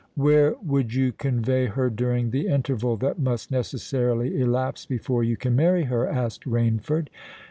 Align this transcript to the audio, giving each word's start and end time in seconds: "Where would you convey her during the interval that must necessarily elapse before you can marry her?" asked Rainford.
"Where 0.15 0.55
would 0.65 0.95
you 0.95 1.11
convey 1.11 1.67
her 1.67 1.91
during 1.91 2.31
the 2.31 2.47
interval 2.47 2.97
that 2.97 3.19
must 3.19 3.51
necessarily 3.51 4.39
elapse 4.41 4.83
before 4.83 5.23
you 5.23 5.37
can 5.37 5.55
marry 5.55 5.83
her?" 5.83 6.07
asked 6.09 6.43
Rainford. 6.45 7.09